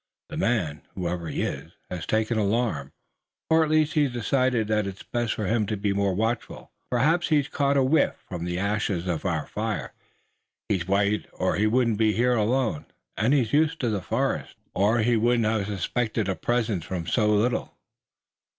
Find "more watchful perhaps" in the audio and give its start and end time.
5.93-7.27